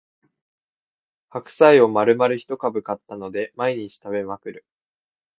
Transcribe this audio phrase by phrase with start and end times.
[1.29, 4.65] 白菜をまるまる一株買ったので毎日食べまくる